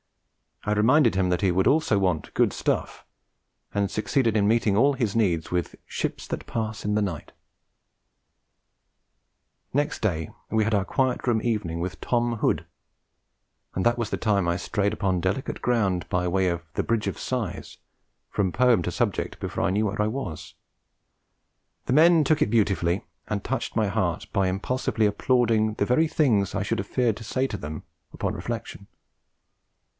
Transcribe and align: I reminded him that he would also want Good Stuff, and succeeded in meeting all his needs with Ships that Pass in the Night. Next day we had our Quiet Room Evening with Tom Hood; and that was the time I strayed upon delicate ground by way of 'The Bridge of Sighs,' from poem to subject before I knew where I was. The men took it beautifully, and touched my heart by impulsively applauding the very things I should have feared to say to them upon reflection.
I 0.63 0.73
reminded 0.73 1.15
him 1.15 1.29
that 1.29 1.41
he 1.41 1.51
would 1.51 1.65
also 1.67 1.97
want 1.99 2.33
Good 2.35 2.53
Stuff, 2.53 3.03
and 3.73 3.89
succeeded 3.89 4.35
in 4.37 4.47
meeting 4.47 4.75
all 4.77 4.93
his 4.93 5.15
needs 5.15 5.49
with 5.51 5.75
Ships 5.85 6.27
that 6.27 6.45
Pass 6.47 6.85
in 6.85 6.93
the 6.95 7.03
Night. 7.03 7.31
Next 9.73 10.01
day 10.03 10.29
we 10.49 10.63
had 10.63 10.73
our 10.75 10.85
Quiet 10.85 11.25
Room 11.27 11.41
Evening 11.43 11.79
with 11.79 12.01
Tom 12.01 12.37
Hood; 12.37 12.65
and 13.75 13.83
that 13.85 13.97
was 13.97 14.09
the 14.11 14.17
time 14.17 14.47
I 14.47 14.55
strayed 14.57 14.93
upon 14.93 15.19
delicate 15.19 15.61
ground 15.63 16.07
by 16.09 16.27
way 16.27 16.47
of 16.47 16.63
'The 16.73 16.83
Bridge 16.83 17.07
of 17.07 17.17
Sighs,' 17.19 17.77
from 18.29 18.51
poem 18.51 18.81
to 18.83 18.91
subject 18.91 19.39
before 19.39 19.63
I 19.63 19.69
knew 19.71 19.87
where 19.87 20.01
I 20.01 20.07
was. 20.07 20.53
The 21.87 21.93
men 21.93 22.23
took 22.23 22.39
it 22.41 22.51
beautifully, 22.51 23.05
and 23.27 23.43
touched 23.43 23.75
my 23.75 23.87
heart 23.87 24.27
by 24.33 24.47
impulsively 24.47 25.05
applauding 25.07 25.75
the 25.75 25.85
very 25.85 26.07
things 26.07 26.53
I 26.55 26.63
should 26.63 26.77
have 26.79 26.87
feared 26.87 27.17
to 27.17 27.23
say 27.23 27.45
to 27.47 27.57
them 27.57 27.83
upon 28.13 28.33
reflection. 28.33 28.87